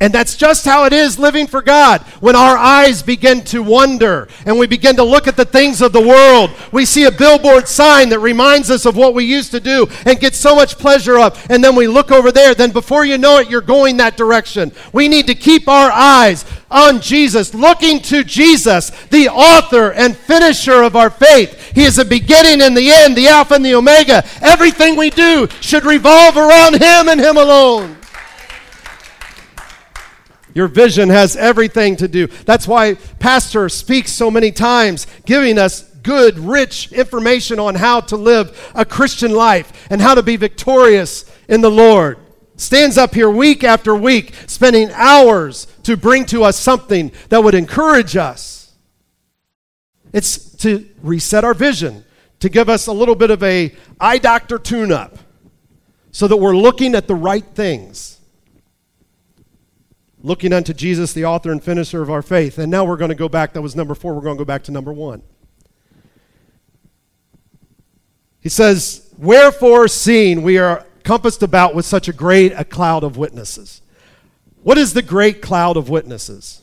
[0.00, 2.00] And that's just how it is living for God.
[2.18, 5.92] When our eyes begin to wander and we begin to look at the things of
[5.92, 9.60] the world, we see a billboard sign that reminds us of what we used to
[9.60, 11.46] do and get so much pleasure of.
[11.48, 14.72] And then we look over there, then before you know it, you're going that direction.
[14.92, 20.82] We need to keep our eyes on Jesus, looking to Jesus, the author and finisher
[20.82, 21.72] of our faith.
[21.76, 24.24] He is the beginning and the end, the Alpha and the Omega.
[24.40, 27.98] Everything we do should revolve around Him and Him alone.
[30.54, 32.26] Your vision has everything to do.
[32.26, 38.16] That's why Pastor speaks so many times, giving us good, rich information on how to
[38.16, 42.18] live a Christian life and how to be victorious in the Lord.
[42.56, 47.54] Stands up here week after week, spending hours to bring to us something that would
[47.54, 48.74] encourage us.
[50.12, 52.04] It's to reset our vision,
[52.40, 55.18] to give us a little bit of a eye doctor tune up
[56.10, 58.20] so that we're looking at the right things
[60.22, 62.58] looking unto Jesus, the author and finisher of our faith.
[62.58, 63.52] And now we're going to go back.
[63.52, 64.14] That was number four.
[64.14, 65.22] We're going to go back to number one.
[68.40, 73.16] He says, Wherefore, seeing we are compassed about with such a great a cloud of
[73.16, 73.82] witnesses.
[74.62, 76.62] What is the great cloud of witnesses?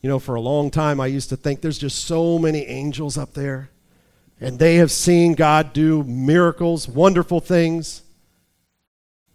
[0.00, 3.18] You know, for a long time, I used to think there's just so many angels
[3.18, 3.70] up there,
[4.40, 8.02] and they have seen God do miracles, wonderful things.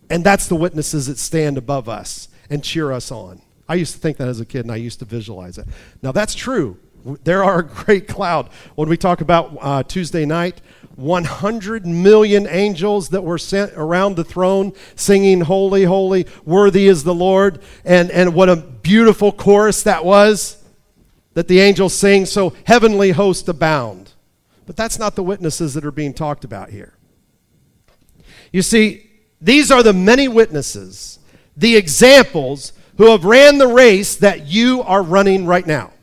[0.10, 3.42] And that's the witnesses that stand above us and cheer us on.
[3.68, 5.66] I used to think that as a kid, and I used to visualize it.
[6.04, 6.78] Now, that's true.
[7.24, 8.50] There are a great cloud.
[8.76, 10.62] When we talk about uh, Tuesday night,
[10.98, 17.16] 100 million angels that were sent around the throne singing, Holy, Holy, Worthy is the
[17.16, 17.62] Lord.
[17.86, 20.62] And, and what a beautiful chorus that was
[21.34, 22.26] that the angels sing.
[22.26, 24.12] So, heavenly hosts abound.
[24.66, 26.94] But that's not the witnesses that are being talked about here.
[28.52, 29.10] You see,
[29.40, 31.20] these are the many witnesses
[31.62, 35.94] the examples who have ran the race that you are running right now.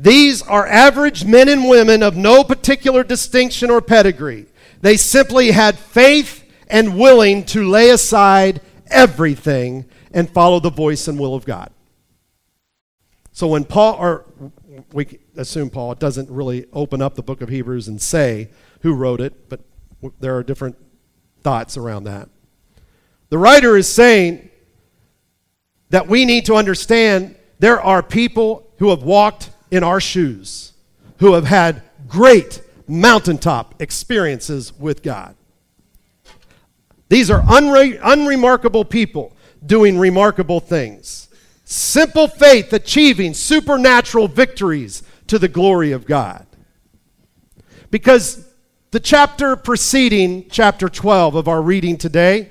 [0.00, 4.46] These are average men and women of no particular distinction or pedigree.
[4.80, 11.20] They simply had faith and willing to lay aside everything and follow the voice and
[11.20, 11.70] will of God.
[13.30, 14.26] So when Paul, or
[14.92, 19.20] we assume Paul doesn't really open up the book of Hebrews and say who wrote
[19.20, 19.60] it, but
[20.18, 20.76] there are different
[21.42, 22.28] thoughts around that.
[23.28, 24.50] The writer is saying
[25.90, 30.72] that we need to understand there are people who have walked in our shoes,
[31.18, 35.34] who have had great mountaintop experiences with God.
[37.08, 41.28] These are unre- unremarkable people doing remarkable things.
[41.64, 46.46] Simple faith achieving supernatural victories to the glory of God.
[47.90, 48.46] Because
[48.92, 52.50] the chapter preceding chapter 12 of our reading today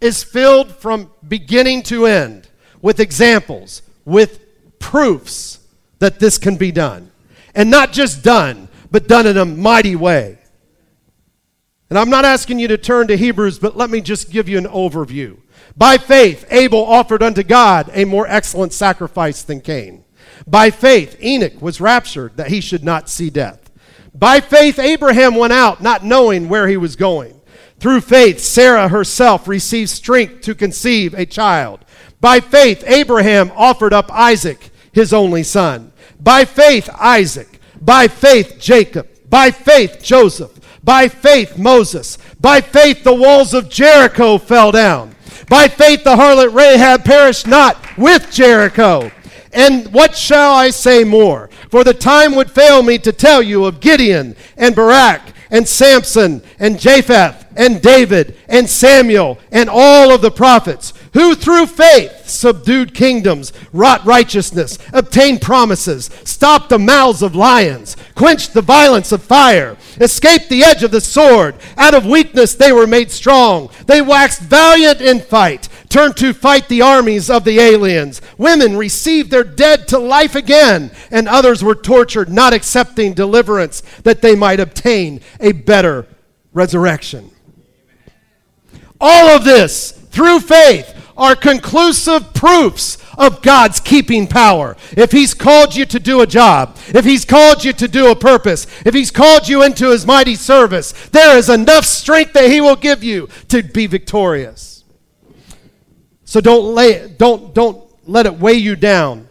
[0.00, 2.48] is filled from beginning to end
[2.82, 4.40] with examples, with
[4.80, 5.60] proofs
[6.00, 7.12] that this can be done.
[7.54, 10.38] And not just done, but done in a mighty way.
[11.88, 14.58] And I'm not asking you to turn to Hebrews, but let me just give you
[14.58, 15.36] an overview.
[15.76, 20.04] By faith, Abel offered unto God a more excellent sacrifice than Cain.
[20.48, 23.69] By faith, Enoch was raptured that he should not see death.
[24.14, 27.40] By faith, Abraham went out, not knowing where he was going.
[27.78, 31.84] Through faith, Sarah herself received strength to conceive a child.
[32.20, 35.92] By faith, Abraham offered up Isaac, his only son.
[36.20, 37.60] By faith, Isaac.
[37.80, 39.08] By faith, Jacob.
[39.30, 40.52] By faith, Joseph.
[40.84, 42.18] By faith, Moses.
[42.40, 45.14] By faith, the walls of Jericho fell down.
[45.48, 49.10] By faith, the harlot Rahab perished not with Jericho.
[49.52, 51.50] And what shall I say more?
[51.70, 56.42] For the time would fail me to tell you of Gideon and Barak and Samson
[56.58, 62.94] and Jephthah and David and Samuel and all of the prophets who through faith subdued
[62.94, 69.76] kingdoms, wrought righteousness, obtained promises, stopped the mouths of lions, quenched the violence of fire,
[70.00, 71.56] escaped the edge of the sword.
[71.76, 73.70] Out of weakness they were made strong.
[73.86, 78.22] They waxed valiant in fight, turned to fight the armies of the aliens.
[78.38, 84.22] Women received their dead to life again, and others were tortured, not accepting deliverance that
[84.22, 86.06] they might obtain a better
[86.52, 87.30] resurrection.
[89.00, 94.76] All of this through faith are conclusive proofs of God's keeping power.
[94.96, 98.16] If He's called you to do a job, if He's called you to do a
[98.16, 102.62] purpose, if He's called you into His mighty service, there is enough strength that He
[102.62, 104.82] will give you to be victorious.
[106.24, 109.28] So don't lay don't don't let it weigh you down,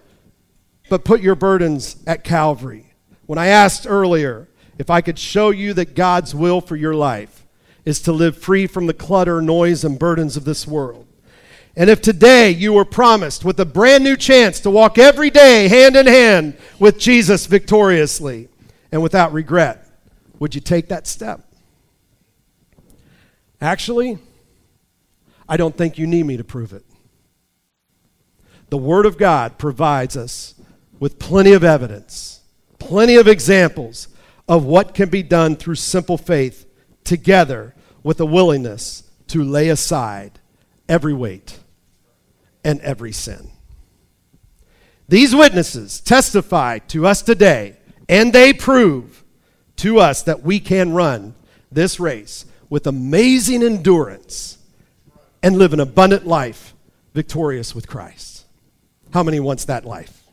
[0.90, 2.94] but put your burdens at Calvary.
[3.26, 4.48] When I asked earlier
[4.78, 7.48] if I could show you that God's will for your life
[7.84, 11.08] is to live free from the clutter, noise, and burdens of this world,
[11.76, 15.68] and if today you were promised with a brand new chance to walk every day
[15.68, 18.50] hand in hand with Jesus victoriously
[18.92, 19.88] and without regret,
[20.40, 21.42] would you take that step?
[23.62, 24.18] Actually,
[25.48, 26.86] I don't think you need me to prove it.
[28.70, 30.56] The Word of God provides us
[31.00, 32.42] with plenty of evidence,
[32.78, 34.08] plenty of examples
[34.48, 36.66] of what can be done through simple faith
[37.04, 40.39] together with a willingness to lay aside
[40.90, 41.60] every weight
[42.64, 43.52] and every sin.
[45.08, 47.78] These witnesses testify to us today,
[48.10, 49.24] and they prove
[49.78, 51.36] to us that we can run
[51.72, 54.58] this race with amazing endurance
[55.42, 56.74] and live an abundant life
[57.14, 58.46] victorious with Christ.
[59.14, 60.24] How many wants that life?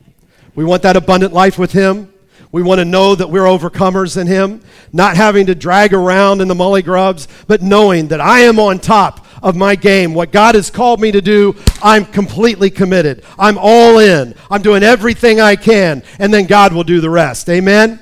[0.54, 2.12] We want that abundant life with Him.
[2.52, 4.60] We want to know that we're overcomers in Him,
[4.92, 8.78] not having to drag around in the molly grubs, but knowing that I am on
[8.78, 10.14] top of my game.
[10.14, 13.24] What God has called me to do, I'm completely committed.
[13.38, 14.34] I'm all in.
[14.50, 17.48] I'm doing everything I can, and then God will do the rest.
[17.48, 18.00] Amen?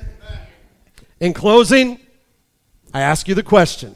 [1.19, 1.99] In closing,
[2.93, 3.95] I ask you the question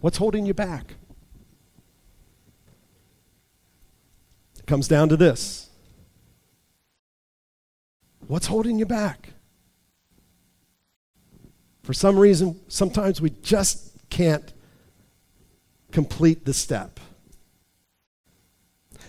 [0.00, 0.94] What's holding you back?
[4.58, 5.70] It comes down to this
[8.26, 9.30] What's holding you back?
[11.82, 14.52] For some reason, sometimes we just can't
[15.94, 16.98] complete the step.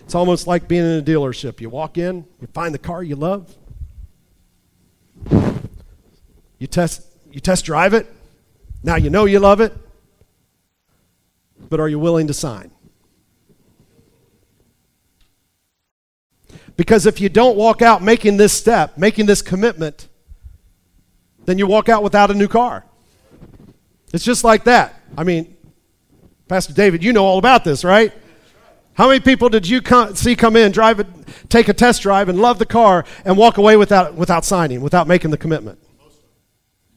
[0.04, 1.60] It's almost like being in a dealership.
[1.60, 3.54] You walk in, you find the car you love,
[6.58, 8.06] you test, you test drive it.
[8.84, 9.76] Now you know you love it,
[11.68, 12.70] but are you willing to sign?
[16.76, 20.08] Because if you don't walk out making this step, making this commitment,
[21.46, 22.84] then you walk out without a new car.
[24.12, 24.94] It's just like that.
[25.16, 25.55] I mean,
[26.48, 28.12] Pastor David, you know all about this, right?
[28.94, 31.06] How many people did you come, see come in, drive it,
[31.48, 35.06] take a test drive, and love the car, and walk away without, without signing, without
[35.06, 35.78] making the commitment?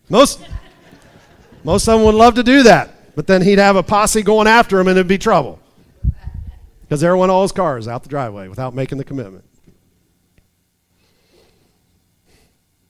[0.07, 0.39] Most,
[1.63, 4.47] most of them would love to do that, but then he'd have a posse going
[4.47, 5.59] after him, and it'd be trouble
[6.89, 9.45] because went all his cars out the driveway without making the commitment.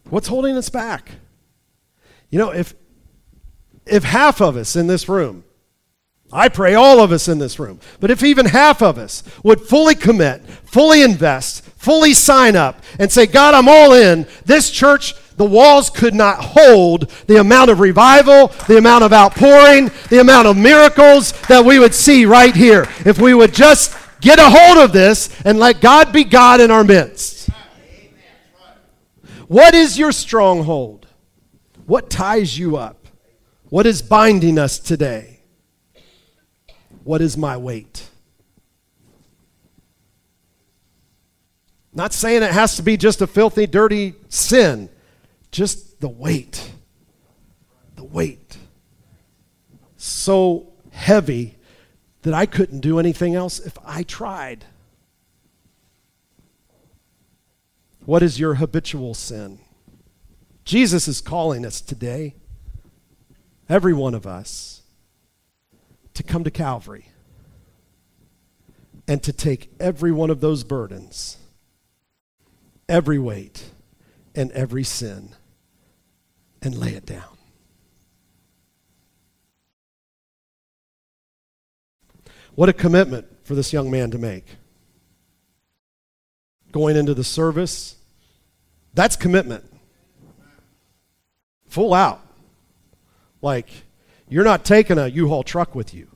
[0.10, 1.12] What's holding us back?
[2.30, 2.74] You know, if
[3.86, 5.44] if half of us in this room,
[6.32, 9.62] I pray all of us in this room, but if even half of us would
[9.62, 15.16] fully commit, fully invest, fully sign up, and say, God, I'm all in, this church,
[15.38, 20.48] the walls could not hold the amount of revival, the amount of outpouring, the amount
[20.48, 22.86] of miracles that we would see right here.
[23.06, 26.70] If we would just get a hold of this and let God be God in
[26.72, 27.50] our midst.
[29.48, 31.08] What is your stronghold?
[31.88, 33.08] What ties you up?
[33.70, 35.39] What is binding us today?
[37.10, 38.08] What is my weight?
[41.92, 44.90] Not saying it has to be just a filthy, dirty sin,
[45.50, 46.72] just the weight.
[47.96, 48.60] The weight.
[49.98, 51.58] So heavy
[52.22, 54.66] that I couldn't do anything else if I tried.
[58.06, 59.58] What is your habitual sin?
[60.64, 62.36] Jesus is calling us today,
[63.68, 64.79] every one of us,
[66.20, 67.06] to come to Calvary
[69.08, 71.38] and to take every one of those burdens,
[72.90, 73.64] every weight,
[74.36, 75.30] and every sin,
[76.62, 77.38] and lay it down.
[82.54, 84.58] What a commitment for this young man to make.
[86.74, 87.96] Going into the service,
[88.94, 89.64] that's commitment.
[91.70, 92.20] Full out.
[93.42, 93.70] Like,
[94.30, 96.08] you're not taking a U Haul truck with you,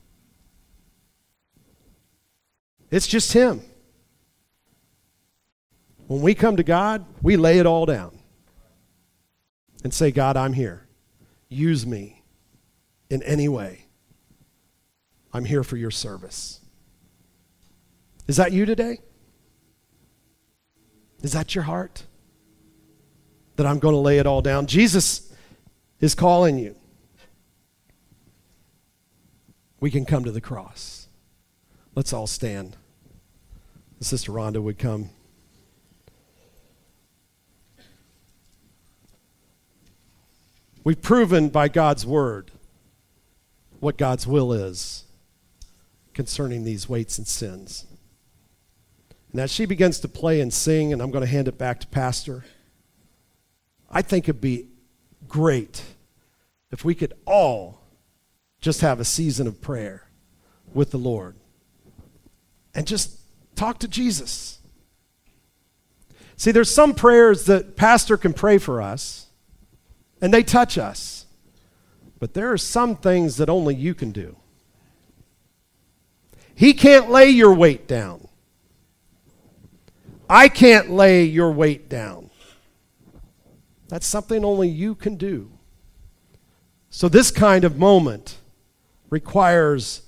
[2.90, 3.60] it's just Him.
[6.06, 8.18] When we come to God, we lay it all down
[9.82, 10.86] and say, God, I'm here.
[11.48, 12.22] Use me
[13.10, 13.86] in any way.
[15.32, 16.60] I'm here for your service.
[18.26, 19.00] Is that you today?
[21.22, 22.04] Is that your heart?
[23.56, 24.66] That I'm going to lay it all down?
[24.66, 25.32] Jesus
[26.00, 26.76] is calling you.
[29.80, 31.08] We can come to the cross.
[31.94, 32.76] Let's all stand.
[34.04, 35.08] Sister Rhonda would come.
[40.84, 42.50] We've proven by God's word
[43.80, 45.04] what God's will is
[46.12, 47.86] concerning these weights and sins.
[49.32, 51.80] And as she begins to play and sing, and I'm going to hand it back
[51.80, 52.44] to Pastor,
[53.90, 54.68] I think it'd be
[55.26, 55.82] great
[56.70, 57.80] if we could all
[58.64, 60.08] just have a season of prayer
[60.72, 61.36] with the Lord
[62.74, 63.20] and just
[63.54, 64.58] talk to Jesus.
[66.38, 69.26] See, there's some prayers that Pastor can pray for us,
[70.22, 71.26] and they touch us.
[72.18, 74.36] But there are some things that only you can do.
[76.54, 78.28] He can't lay your weight down.
[80.28, 82.30] I can't lay your weight down.
[83.88, 85.50] That's something only you can do.
[86.88, 88.38] So, this kind of moment
[89.10, 90.02] requires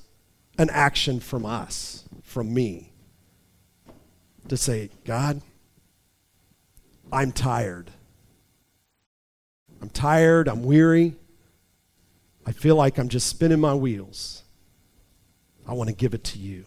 [0.59, 2.92] an action from us, from me,
[4.49, 5.42] to say, God,
[7.12, 7.90] I'm tired.
[9.80, 10.49] I'm tired.
[10.49, 11.14] I'm weary.
[12.47, 14.42] I feel like I'm just spinning my wheels.
[15.66, 16.64] I want to give it to you.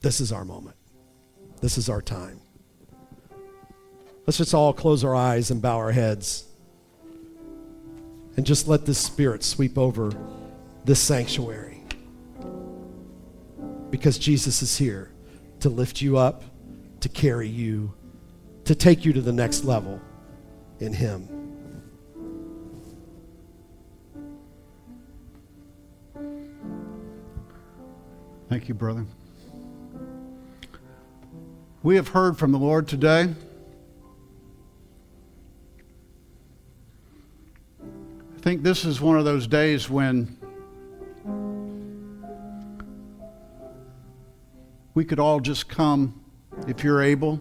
[0.00, 0.76] This is our moment.
[1.60, 2.40] This is our time.
[4.26, 6.44] Let's just all close our eyes and bow our heads
[8.36, 10.12] and just let this Spirit sweep over
[10.84, 11.82] this sanctuary.
[13.90, 15.10] Because Jesus is here
[15.60, 16.42] to lift you up,
[17.00, 17.92] to carry you,
[18.64, 20.00] to take you to the next level
[20.80, 21.28] in Him.
[28.48, 29.06] Thank you, brother.
[31.82, 33.34] We have heard from the Lord today.
[37.82, 40.36] I think this is one of those days when
[44.94, 46.20] we could all just come,
[46.66, 47.40] if you're able,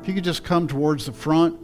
[0.00, 1.58] if you could just come towards the front.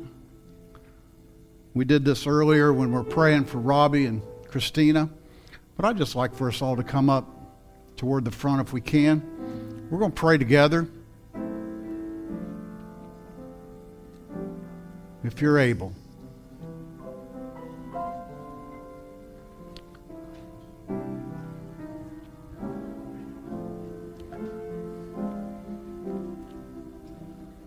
[1.74, 5.08] We did this earlier when we're praying for Robbie and Christina,
[5.76, 7.26] but I'd just like for us all to come up
[7.96, 9.88] toward the front if we can.
[9.90, 10.88] We're going to pray together.
[15.24, 15.92] If you're able.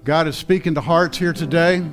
[0.04, 1.76] God is speaking to hearts here today.
[1.76, 1.92] You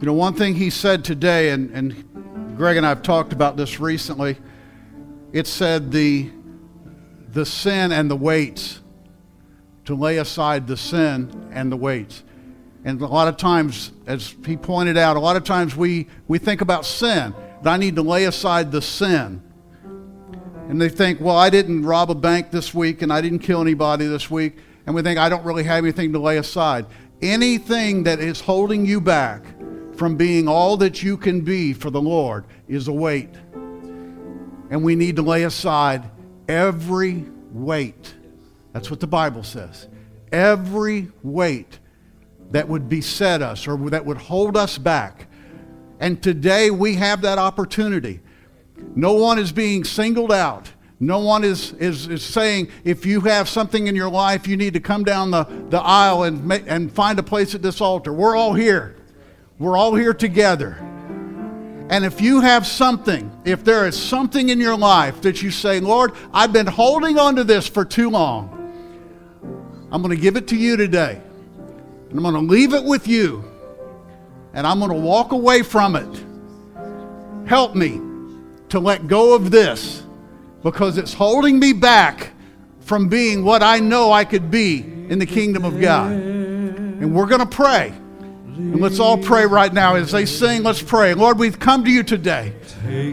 [0.00, 3.78] know, one thing he said today, and, and Greg and I have talked about this
[3.78, 4.38] recently,
[5.34, 6.30] it said the,
[7.28, 8.80] the sin and the weights,
[9.84, 12.22] to lay aside the sin and the weights.
[12.86, 16.38] And a lot of times, as he pointed out, a lot of times we, we
[16.38, 19.42] think about sin, that I need to lay aside the sin.
[20.68, 23.60] And they think, well, I didn't rob a bank this week and I didn't kill
[23.60, 24.56] anybody this week.
[24.86, 26.86] And we think, I don't really have anything to lay aside.
[27.20, 29.44] Anything that is holding you back
[29.96, 33.34] from being all that you can be for the Lord is a weight.
[33.54, 36.10] And we need to lay aside
[36.48, 38.14] every weight.
[38.72, 39.88] That's what the Bible says.
[40.32, 41.78] Every weight
[42.50, 45.26] that would beset us or that would hold us back.
[46.00, 48.20] And today we have that opportunity.
[48.94, 50.70] No one is being singled out.
[51.02, 54.74] No one is, is, is saying if you have something in your life, you need
[54.74, 58.12] to come down the, the aisle and, ma- and find a place at this altar.
[58.12, 58.94] We're all here.
[59.58, 60.76] We're all here together.
[61.90, 65.80] And if you have something, if there is something in your life that you say,
[65.80, 68.58] Lord, I've been holding on to this for too long,
[69.90, 71.20] I'm going to give it to you today.
[72.10, 73.44] And I'm going to leave it with you.
[74.54, 76.24] And I'm going to walk away from it.
[77.48, 78.00] Help me
[78.72, 80.02] to let go of this
[80.62, 82.30] because it's holding me back
[82.80, 86.10] from being what I know I could be in the kingdom of God.
[86.10, 87.92] And we're going to pray.
[88.46, 90.62] And let's all pray right now as they sing.
[90.62, 91.12] Let's pray.
[91.12, 92.54] Lord, we've come to you today.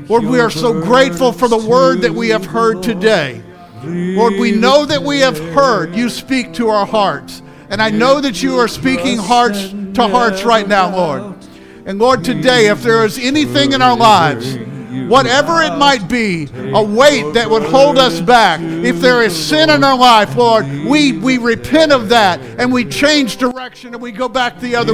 [0.07, 3.43] Lord, we are so grateful for the word that we have heard today.
[3.83, 7.41] Lord, we know that we have heard you speak to our hearts.
[7.69, 11.35] And I know that you are speaking hearts to hearts right now, Lord.
[11.85, 14.57] And Lord, today, if there is anything in our lives,
[15.07, 19.69] whatever it might be, a weight that would hold us back, if there is sin
[19.69, 24.11] in our life, Lord, we, we repent of that and we change direction and we
[24.11, 24.79] go back the other